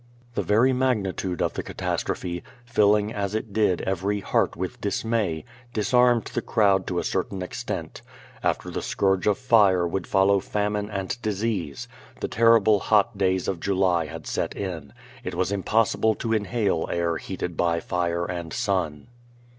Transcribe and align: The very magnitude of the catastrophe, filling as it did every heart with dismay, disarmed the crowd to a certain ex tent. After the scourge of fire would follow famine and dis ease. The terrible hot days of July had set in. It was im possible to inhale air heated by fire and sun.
The 0.33 0.41
very 0.41 0.73
magnitude 0.73 1.43
of 1.43 1.53
the 1.53 1.61
catastrophe, 1.61 2.41
filling 2.65 3.13
as 3.13 3.35
it 3.35 3.53
did 3.53 3.81
every 3.81 4.19
heart 4.19 4.55
with 4.55 4.81
dismay, 4.81 5.45
disarmed 5.73 6.25
the 6.33 6.41
crowd 6.41 6.87
to 6.87 6.97
a 6.97 7.03
certain 7.03 7.43
ex 7.43 7.63
tent. 7.63 8.01
After 8.41 8.71
the 8.71 8.81
scourge 8.81 9.27
of 9.27 9.37
fire 9.37 9.87
would 9.87 10.07
follow 10.07 10.39
famine 10.39 10.89
and 10.89 11.21
dis 11.21 11.43
ease. 11.43 11.87
The 12.19 12.27
terrible 12.27 12.79
hot 12.79 13.15
days 13.15 13.47
of 13.47 13.59
July 13.59 14.07
had 14.07 14.25
set 14.25 14.55
in. 14.57 14.91
It 15.23 15.35
was 15.35 15.51
im 15.51 15.61
possible 15.61 16.15
to 16.15 16.33
inhale 16.33 16.87
air 16.91 17.17
heated 17.17 17.55
by 17.55 17.79
fire 17.79 18.25
and 18.25 18.51
sun. 18.51 19.05